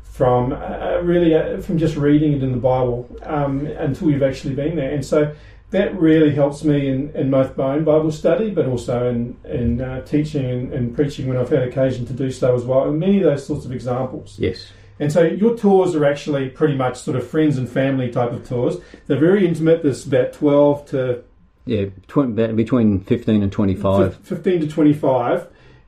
[0.03, 4.55] from uh, really uh, from just reading it in the Bible um, until you've actually
[4.55, 5.33] been there, and so.
[5.71, 9.81] That really helps me in, in both my own Bible study, but also in, in
[9.81, 12.87] uh, teaching and, and preaching when I've had occasion to do so as well.
[12.87, 14.39] And many of those sorts of examples.
[14.39, 18.31] Yes, And so your tours are actually pretty much sort of friends and family type
[18.31, 18.77] of tours.
[19.07, 19.83] They're very intimate.
[19.83, 21.23] There's about 12 to
[21.67, 24.15] yeah, tw- between fifteen and twenty-five.
[24.17, 25.47] fif- 15 to 25.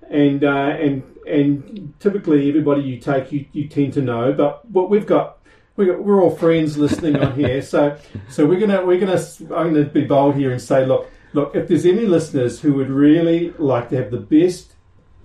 [0.09, 4.33] And, uh, and, and typically everybody you take, you, you tend to know.
[4.33, 5.37] But what we've got,
[5.75, 7.61] we got, we're all friends listening on here.
[7.61, 9.17] So, so we're to, we're to,
[9.55, 12.73] I'm going to be bold here and say, look, look, if there's any listeners who
[12.73, 14.73] would really like to have the best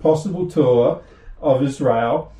[0.00, 1.02] possible tour
[1.40, 2.30] of Israel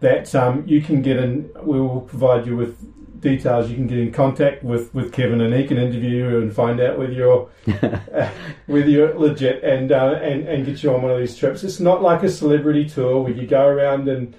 [0.00, 1.48] that um, you can get in.
[1.62, 2.76] We will provide you with
[3.22, 3.70] details.
[3.70, 6.80] You can get in contact with, with Kevin, and he can interview you and find
[6.80, 7.48] out whether you're
[7.82, 8.28] uh,
[8.66, 11.64] whether you're legit and uh, and and get you on one of these trips.
[11.64, 14.34] It's not like a celebrity tour where you go around and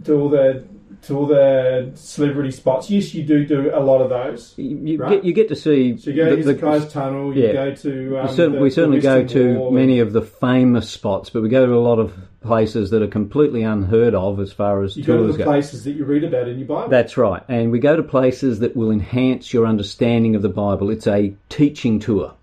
[0.00, 0.64] do all the
[1.02, 2.90] to all the celebrity spots.
[2.90, 4.54] Yes, you do do a lot of those.
[4.56, 5.10] You, Right.
[5.10, 5.96] get you get to see.
[5.96, 7.36] So you go to the- Hezekiah's Tunnel.
[7.36, 7.52] You yeah.
[7.52, 11.30] go to um, we certainly, the- we certainly go to many of the famous spots,
[11.30, 14.82] but we go to a lot of places that are completely unheard of as far
[14.82, 15.44] as You go to the go.
[15.44, 16.88] places that you read about in your Bible.
[16.88, 20.90] That's right, and we go to places that will enhance your understanding of the Bible.
[20.90, 22.34] It's a teaching tour,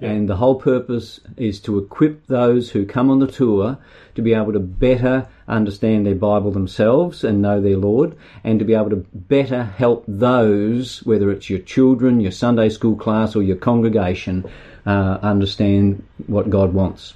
[0.00, 3.78] and the whole purpose is to equip those who come on the tour
[4.14, 8.64] to be able to better understand their Bible themselves and know their Lord, and to
[8.66, 13.42] be able to better help those, whether it's your children, your Sunday school class, or
[13.42, 14.44] your congregation,
[14.86, 17.14] uh, understand what God wants.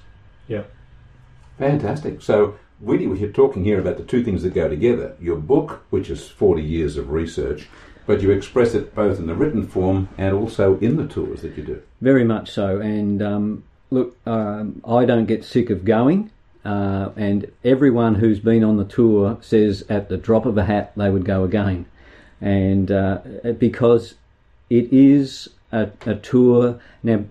[0.49, 0.63] yeah.
[1.59, 2.23] Fantastic.
[2.23, 6.11] So, really, we're talking here about the two things that go together your book, which
[6.11, 7.69] is 40 years of research,
[8.07, 11.57] but you express it both in the written form and also in the tours that
[11.57, 11.83] you do.
[12.01, 12.81] Very much so.
[12.81, 16.31] And um, look, um, I don't get sick of going.
[16.65, 20.93] Uh, and everyone who's been on the tour says at the drop of a hat
[20.97, 21.87] they would go again.
[22.41, 23.19] And uh,
[23.59, 24.15] because
[24.71, 26.81] it is a, a tour.
[27.03, 27.25] Now,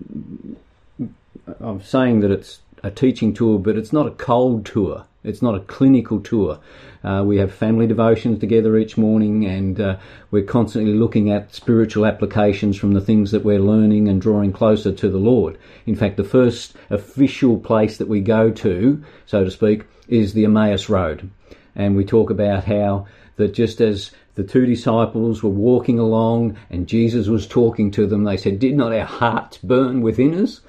[1.60, 5.04] I'm saying that it's a teaching tour, but it's not a cold tour.
[5.24, 6.58] It's not a clinical tour.
[7.04, 9.96] Uh, we have family devotions together each morning, and uh,
[10.30, 14.92] we're constantly looking at spiritual applications from the things that we're learning and drawing closer
[14.92, 15.58] to the Lord.
[15.86, 20.44] In fact, the first official place that we go to, so to speak, is the
[20.44, 21.30] Emmaus Road.
[21.76, 26.86] And we talk about how that just as the two disciples were walking along and
[26.86, 30.60] Jesus was talking to them, they said, Did not our hearts burn within us?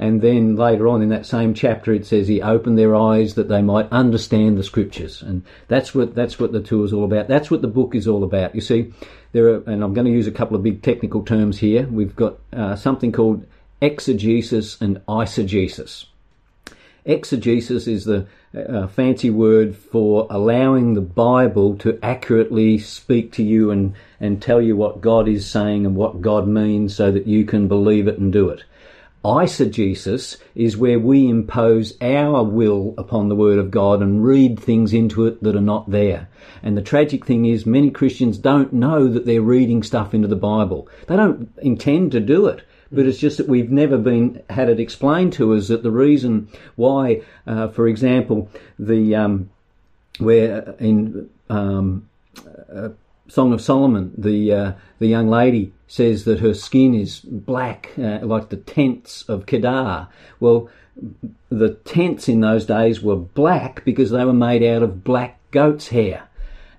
[0.00, 3.48] And then later on in that same chapter, it says he opened their eyes that
[3.48, 7.26] they might understand the scriptures, and that's what that's what the tour is all about.
[7.26, 8.54] That's what the book is all about.
[8.54, 8.92] You see,
[9.32, 11.88] there are, and I'm going to use a couple of big technical terms here.
[11.88, 13.44] We've got uh, something called
[13.80, 16.06] exegesis and eisegesis.
[17.04, 23.70] Exegesis is the uh, fancy word for allowing the Bible to accurately speak to you
[23.70, 27.44] and, and tell you what God is saying and what God means so that you
[27.44, 28.62] can believe it and do it.
[29.28, 34.94] Eisegesis is where we impose our will upon the Word of God and read things
[34.94, 36.28] into it that are not there.
[36.62, 40.34] And the tragic thing is, many Christians don't know that they're reading stuff into the
[40.34, 40.88] Bible.
[41.08, 42.62] They don't intend to do it.
[42.90, 46.48] But it's just that we've never been had it explained to us that the reason
[46.76, 49.50] why, uh, for example, the um,
[50.18, 52.08] where in um,
[52.74, 52.88] uh,
[53.28, 58.20] Song of Solomon, the uh, the young lady says that her skin is black, uh,
[58.22, 60.08] like the tents of Kedar.
[60.40, 60.68] Well,
[61.50, 65.88] the tents in those days were black because they were made out of black goat's
[65.88, 66.24] hair.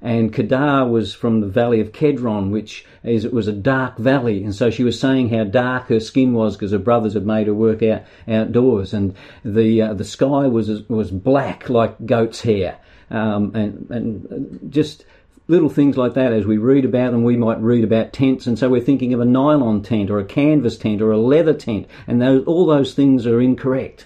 [0.02, 4.44] And Kedar was from the valley of Kedron, which is it was a dark valley,
[4.44, 7.48] and so she was saying how dark her skin was because her brothers had made
[7.48, 12.78] her work out outdoors, and the uh, the sky was was black like goat's hair,
[13.12, 15.04] um, and and just
[15.50, 16.32] little things like that.
[16.32, 19.20] As we read about them, we might read about tents, and so we're thinking of
[19.20, 22.94] a nylon tent or a canvas tent or a leather tent, and those, all those
[22.94, 24.06] things are incorrect.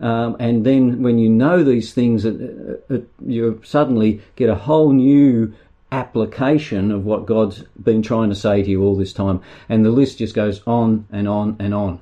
[0.00, 5.52] Um, and then when you know these things, you suddenly get a whole new
[5.90, 9.42] application of what God's been trying to say to you all this time.
[9.68, 12.00] And the list just goes on and on and on.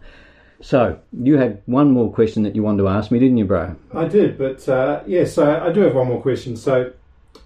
[0.62, 3.76] So, you had one more question that you wanted to ask me, didn't you, bro?
[3.94, 6.55] I did, but uh, yeah, so I do have one more question.
[6.55, 6.92] So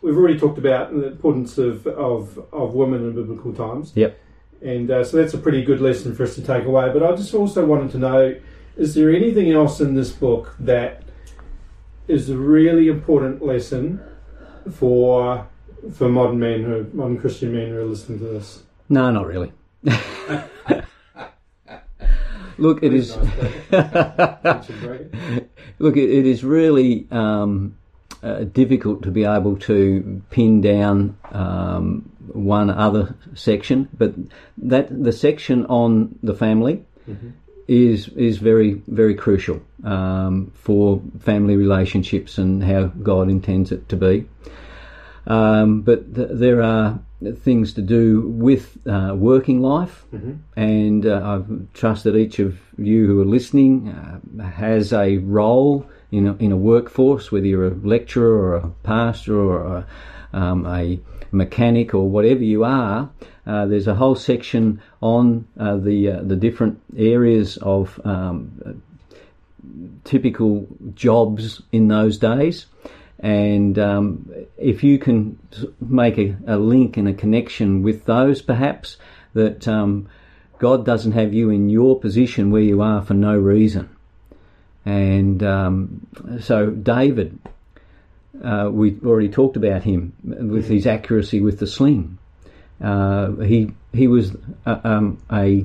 [0.05, 3.93] we've already talked about the importance of, of, of women in biblical times.
[3.95, 4.21] Yep.
[4.61, 6.90] And uh, so that's a pretty good lesson for us to take away.
[6.93, 8.38] But I just also wanted to know
[8.77, 11.03] is there anything else in this book that
[12.07, 14.01] is a really important lesson
[14.71, 15.47] for
[15.95, 18.62] for modern men who modern Christian men who are listening to this?
[18.88, 19.53] No, not really.
[22.59, 23.17] Look, it is.
[25.79, 27.77] Look, it, it is really um,
[28.24, 34.14] uh, difficult to be able to pin down um, one other section, but
[34.56, 36.84] that the section on the family
[37.68, 43.96] is is very very crucial um, for family relationships and how God intends it to
[43.96, 44.26] be.
[45.26, 46.98] Um, but th- there are
[47.42, 50.04] things to do with uh, working life,
[50.56, 55.87] and uh, I trust that each of you who are listening uh, has a role
[56.16, 59.87] in a, in a workforce, whether you're a lecturer or a pastor or a,
[60.33, 61.00] um, a
[61.33, 63.11] mechanic or whatever you are.
[63.46, 68.83] Uh, there's a whole section on uh, the uh, the different areas of um,
[70.05, 72.66] typical jobs in those days.
[73.18, 75.38] And um, if you can
[75.81, 78.98] make a, a, link and a connection with those, perhaps,
[79.33, 80.09] that um,
[80.59, 83.93] God doesn't have you in your position where you are for no reason.
[84.85, 86.07] And um,
[86.40, 87.38] so, David,
[88.42, 92.18] uh, we already talked about him with his accuracy with the sling.
[92.81, 95.64] Uh, he he was a, um, a,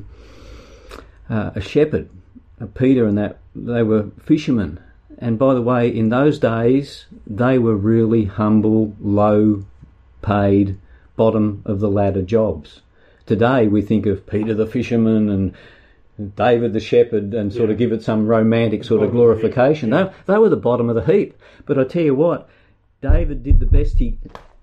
[1.30, 2.10] uh, a shepherd.
[2.76, 4.80] Peter and that they were fishermen,
[5.18, 9.64] and by the way, in those days they were really humble, low
[10.22, 10.78] paid,
[11.16, 12.82] bottom of the ladder jobs.
[13.26, 15.54] Today we think of Peter the fisherman and
[16.20, 17.74] David the shepherd and sort yeah.
[17.74, 19.90] of give it some romantic sort of glorification.
[19.90, 20.06] Yeah.
[20.26, 21.38] They, they were the bottom of the heap.
[21.66, 22.50] But I tell you what,
[23.02, 24.18] David did the best he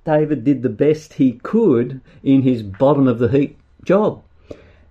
[0.05, 4.23] David did the best he could in his bottom of the heap job.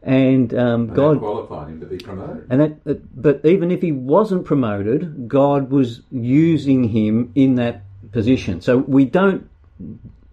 [0.03, 2.45] And, um, and God qualified him to be promoted.
[2.49, 8.61] And that, but even if he wasn't promoted, God was using him in that position.
[8.61, 9.49] So we don't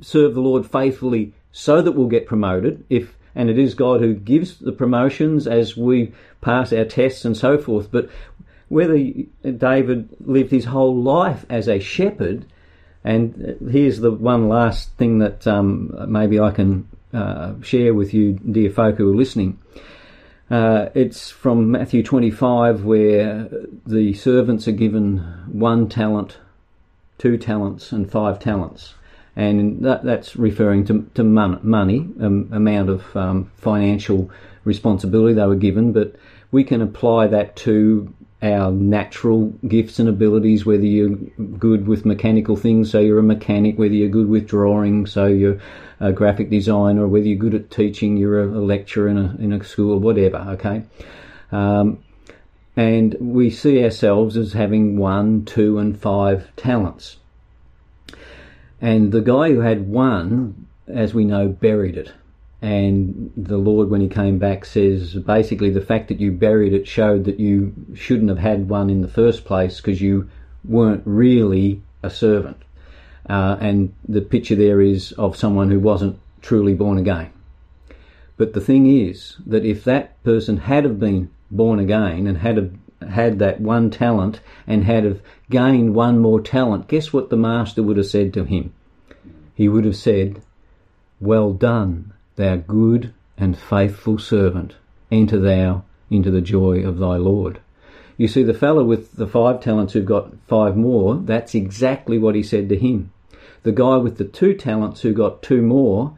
[0.01, 2.85] serve the Lord faithfully so that we'll get promoted.
[2.91, 7.37] If and it is God who gives the promotions as we pass our tests and
[7.37, 7.91] so forth.
[7.91, 8.11] But
[8.69, 12.47] whether David lived his whole life as a shepherd,
[13.05, 18.33] and here's the one last thing that um, maybe I can uh, share with you,
[18.33, 19.59] dear folk who are listening.
[20.51, 23.49] Uh, it's from Matthew 25, where
[23.87, 25.19] the servants are given
[25.51, 26.39] one talent,
[27.19, 28.95] two talents, and five talents.
[29.35, 34.31] And that, that's referring to, to mon- money, um, amount of um, financial
[34.65, 36.15] responsibility they were given, but
[36.51, 41.17] we can apply that to our natural gifts and abilities, whether you're
[41.59, 45.61] good with mechanical things, so you're a mechanic, whether you're good with drawing, so you're
[46.01, 49.65] a graphic designer, whether you're good at teaching, you're a, lecturer in a, in a
[49.65, 50.83] school, whatever, okay?
[51.53, 52.03] Um,
[52.77, 57.19] and we see ourselves as having one, two, and five talents.
[58.83, 62.13] And the guy who had one, as we know, buried it.
[62.61, 66.89] And the Lord, when He came back, says basically the fact that you buried it
[66.89, 70.29] showed that you shouldn't have had one in the first place because you
[70.65, 72.61] weren't really a servant.
[73.29, 77.31] Uh, and the picture there is of someone who wasn't truly born again.
[78.37, 82.57] But the thing is that if that person had have been born again and had
[82.57, 82.73] have
[83.11, 87.83] had that one talent and had have gained one more talent, guess what the master
[87.83, 88.73] would have said to him?
[89.55, 90.43] He would have said,
[91.21, 94.77] Well done, thou good and faithful servant,
[95.11, 97.61] enter thou into the joy of thy Lord.
[98.17, 102.35] You see, the fellow with the five talents who got five more, that's exactly what
[102.35, 103.11] he said to him.
[103.63, 106.17] The guy with the two talents who got two more,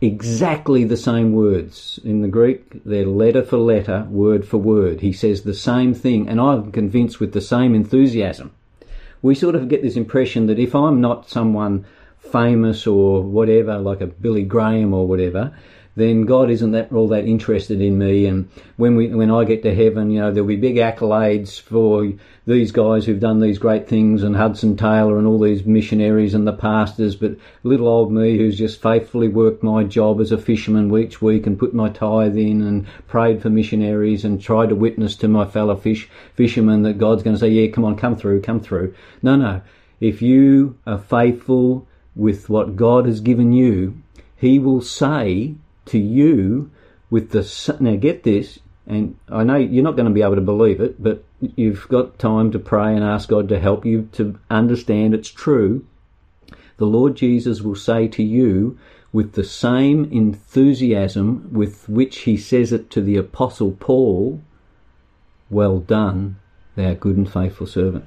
[0.00, 1.98] exactly the same words.
[2.04, 5.00] In the Greek, they're letter for letter, word for word.
[5.00, 8.52] He says the same thing, and I'm convinced with the same enthusiasm.
[9.22, 11.84] We sort of get this impression that if I'm not someone
[12.18, 15.52] famous or whatever, like a Billy Graham or whatever,
[15.98, 18.26] then God isn't that all that interested in me.
[18.26, 22.12] And when we when I get to heaven, you know, there'll be big accolades for
[22.46, 26.46] these guys who've done these great things, and Hudson Taylor and all these missionaries and
[26.46, 27.16] the pastors.
[27.16, 31.46] But little old me, who's just faithfully worked my job as a fisherman each week
[31.46, 35.44] and put my tithe in and prayed for missionaries and tried to witness to my
[35.44, 38.94] fellow fish fishermen that God's going to say, yeah, come on, come through, come through.
[39.22, 39.60] No, no.
[40.00, 44.00] If you are faithful with what God has given you,
[44.36, 45.56] He will say
[45.88, 46.70] to you
[47.10, 50.40] with the now get this, and I know you're not going to be able to
[50.40, 54.38] believe it, but you've got time to pray and ask God to help you to
[54.50, 55.84] understand it's true.
[56.78, 58.78] The Lord Jesus will say to you
[59.12, 64.40] with the same enthusiasm with which he says it to the Apostle Paul,
[65.50, 66.36] Well done,
[66.76, 68.04] thou good and faithful servant.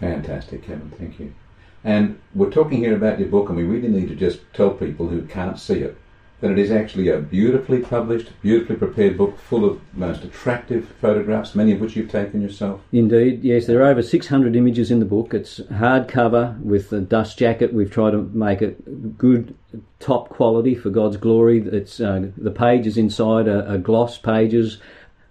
[0.00, 0.90] Fantastic, Kevin.
[0.98, 1.34] Thank you.
[1.82, 5.08] And we're talking here about your book, and we really need to just tell people
[5.08, 5.98] who can't see it
[6.44, 11.54] that it is actually a beautifully published, beautifully prepared book full of most attractive photographs,
[11.54, 12.82] many of which you've taken yourself.
[12.92, 13.64] Indeed, yes.
[13.64, 15.32] There are over 600 images in the book.
[15.32, 17.72] It's hardcover with a dust jacket.
[17.72, 19.56] We've tried to make it good,
[20.00, 21.66] top quality for God's glory.
[21.66, 24.76] It's uh, the pages inside are, are gloss pages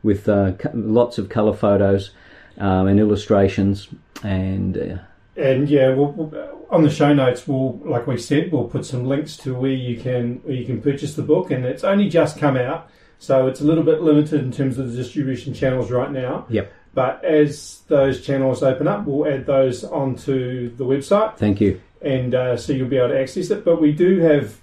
[0.02, 2.10] with uh, lots of colour photos
[2.58, 3.88] um, and illustrations
[4.24, 4.78] and.
[4.80, 4.98] Uh,
[5.36, 9.06] and yeah, we'll, we'll, on the show notes, we'll like we said, we'll put some
[9.06, 12.38] links to where you can where you can purchase the book, and it's only just
[12.38, 16.12] come out, so it's a little bit limited in terms of the distribution channels right
[16.12, 16.46] now.
[16.50, 16.72] Yep.
[16.94, 21.38] But as those channels open up, we'll add those onto the website.
[21.38, 21.82] Thank you.
[22.02, 23.66] And uh, so you'll be able to access it.
[23.66, 24.60] But we do have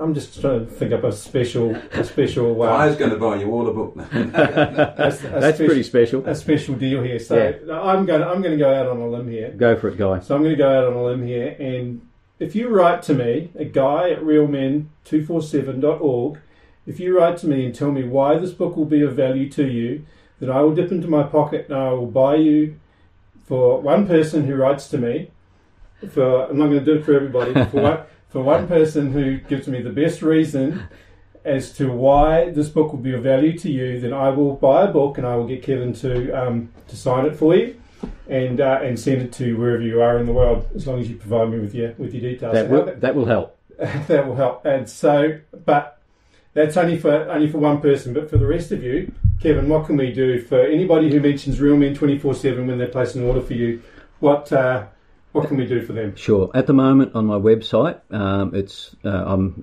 [0.00, 2.60] I'm just trying to think up a special, a special.
[2.62, 3.94] Uh, Guy's going to buy you all a book.
[3.96, 4.04] a- a
[4.96, 6.26] That's speci- pretty special.
[6.26, 7.18] a special deal here.
[7.18, 7.36] So
[7.70, 8.20] I'm going.
[8.22, 9.50] To, I'm going to go out on a limb here.
[9.50, 10.20] Go for it, guy.
[10.20, 12.00] So I'm going to go out on a limb here, and
[12.38, 16.38] if you write to me, a guy at realmen247.org,
[16.86, 19.48] if you write to me and tell me why this book will be of value
[19.50, 20.04] to you,
[20.40, 22.76] then I will dip into my pocket and I will buy you
[23.46, 25.30] for one person who writes to me.
[26.12, 27.52] For I'm not going to do it for everybody.
[27.52, 27.98] For one,
[28.30, 30.84] for one person who gives me the best reason
[31.44, 34.84] as to why this book will be of value to you, then I will buy
[34.84, 37.80] a book and I will get Kevin to um, to sign it for you
[38.28, 41.08] and uh, and send it to wherever you are in the world, as long as
[41.08, 42.54] you provide me with your with your details.
[42.54, 43.58] That will, that will help.
[43.78, 44.64] that will help.
[44.64, 46.00] And so, but
[46.52, 48.12] that's only for only for one person.
[48.12, 51.60] But for the rest of you, Kevin, what can we do for anybody who mentions
[51.60, 53.82] Real Men twenty four seven when they place an order for you?
[54.20, 54.86] What uh,
[55.32, 56.16] what can we do for them?
[56.16, 56.50] Sure.
[56.54, 59.62] At the moment on my website, um, it's uh, I'm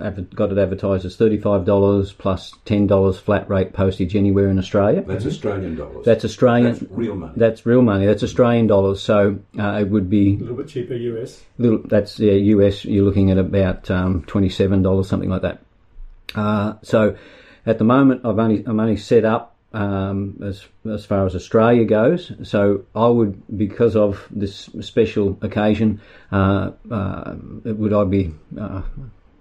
[0.00, 4.48] ad- got it advertised as thirty five dollars plus ten dollars flat rate postage anywhere
[4.48, 5.02] in Australia.
[5.02, 6.04] That's Australian dollars.
[6.04, 6.72] That's Australian.
[6.72, 7.32] That's real money.
[7.36, 8.06] That's real money.
[8.06, 9.02] That's Australian dollars.
[9.02, 11.42] So uh, it would be A little bit cheaper US.
[11.58, 11.78] little.
[11.84, 12.84] That's yeah, US.
[12.84, 15.60] You're looking at about um, twenty seven dollars, something like that.
[16.34, 17.16] Uh, so
[17.66, 21.84] at the moment, I've only I'm only set up um, as as far as Australia
[21.84, 22.32] goes.
[22.42, 26.00] So I would, because of this special occasion,
[26.32, 28.34] uh, uh, would I be?
[28.58, 28.82] Uh,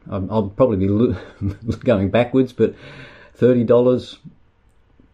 [0.10, 1.18] I'll probably be lo-
[1.84, 2.76] going backwards, but
[3.34, 4.18] thirty dollars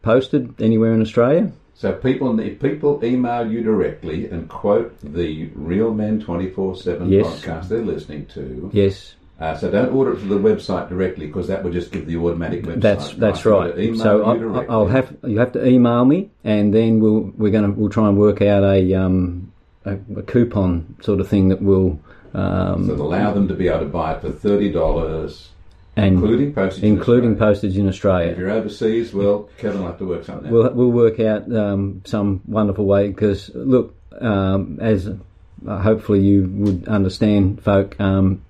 [0.02, 1.52] posted anywhere in Australia.
[1.76, 7.82] So people if people email you directly and quote the Real Men 24/7 podcast they're
[7.82, 8.70] listening to.
[8.74, 12.06] Yes, Uh, so don't order it to the website directly because that would just give
[12.06, 12.80] the automatic website.
[12.80, 13.76] That's that's right.
[13.76, 14.68] to So you I, directly.
[14.70, 18.18] I'll have you have to email me, and then we'll we're gonna we'll try and
[18.18, 19.52] work out a um
[19.84, 22.00] a, a coupon sort of thing that will
[22.34, 25.50] um So allow them to be able to buy it for thirty dollars,
[25.98, 26.84] and including postage.
[26.86, 27.54] in including Australia.
[27.54, 28.32] postage in Australia.
[28.32, 30.54] If you're overseas, well, Kevin will have to work something out.
[30.54, 36.48] We'll we'll work out um, some wonderful way because look, um, as uh, hopefully you
[36.50, 38.00] would understand, folk.
[38.00, 38.42] Um,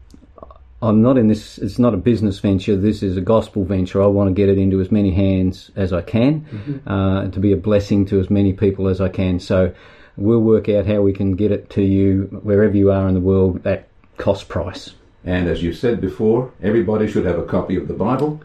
[0.83, 1.57] I'm not in this.
[1.57, 2.75] It's not a business venture.
[2.75, 4.03] This is a gospel venture.
[4.03, 7.53] I want to get it into as many hands as I can, uh, to be
[7.53, 9.39] a blessing to as many people as I can.
[9.39, 9.73] So
[10.17, 13.21] we'll work out how we can get it to you wherever you are in the
[13.21, 14.91] world at cost price.
[15.23, 18.41] and as you said before, everybody should have a copy of the Bible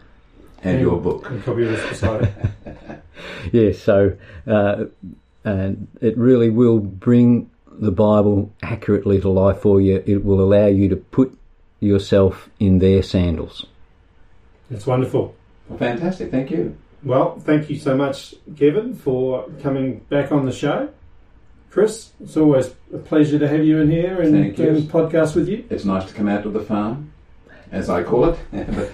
[0.63, 1.29] and your book.
[1.29, 3.03] And copy of this beside it.
[3.51, 4.17] Yeah, so
[4.47, 4.85] uh,
[5.43, 10.03] and it really will bring the Bible accurately to life for you.
[10.05, 11.37] It will allow you to put
[11.79, 13.65] yourself in their sandals.
[14.69, 15.35] It's wonderful.
[15.67, 16.77] Well, fantastic, thank you.
[17.03, 20.89] Well, thank you so much, Kevin, for coming back on the show.
[21.71, 24.65] Chris, it's always a pleasure to have you in here and Thank you.
[24.65, 25.65] doing podcast with you.
[25.69, 27.13] It's nice to come out to the farm,
[27.71, 28.39] as I call it.
[28.51, 28.91] but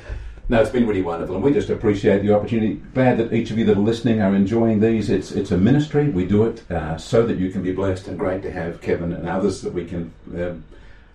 [0.50, 2.76] no, it's been really wonderful, and we just appreciate the opportunity.
[2.94, 5.10] Glad that each of you that are listening are enjoying these.
[5.10, 6.10] It's it's a ministry.
[6.10, 9.14] We do it uh, so that you can be blessed, and great to have Kevin
[9.14, 10.64] and others that we can um,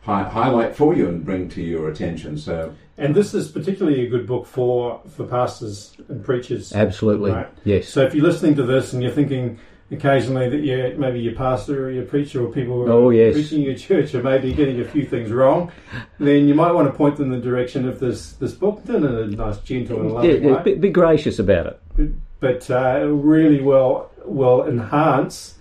[0.03, 2.37] hi- highlight for you and bring to your attention.
[2.39, 6.73] So And this is particularly a good book for, for pastors and preachers.
[6.75, 7.49] Absolutely, Right.
[7.65, 7.89] yes.
[7.89, 9.59] So if you're listening to this and you're thinking
[9.93, 13.35] occasionally that you maybe your pastor or your preacher or people who are Oh, yes.
[13.35, 15.73] preaching your church are maybe getting a few things wrong,
[16.21, 19.05] then you might want to point them in the direction of this this book, done
[19.05, 20.63] in a nice, gentle and loving yeah, way.
[20.63, 21.67] be, be gracious about
[21.99, 22.13] it.
[22.39, 25.57] but uh, really will will enhance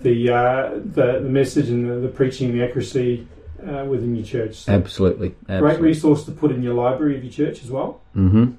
[0.00, 3.26] the uh, the, the message and the, the preaching, the accuracy
[3.66, 4.56] uh, within your church.
[4.56, 8.00] So Absolutely, great resource to put in your library of your church as well.
[8.12, 8.52] hmm